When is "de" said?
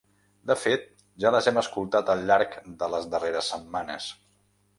0.51-0.55, 2.81-2.89